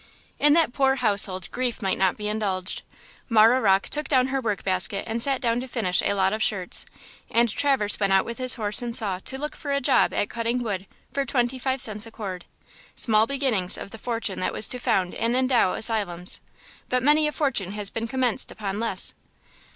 [0.39, 2.81] In that poor household grief might not be indulged.
[3.29, 6.41] Marah Rocke took down her work basket and sat down to finish a lot of
[6.41, 6.87] shirts,
[7.29, 10.27] and Traverse went out with his horse and saw to look for a job at
[10.31, 12.45] cutting wood for twenty five cents a cord.
[12.95, 16.41] Small beginnings of the fortune that was to found and endow asylums!
[16.89, 19.13] but many a fortune has been commenced upon less!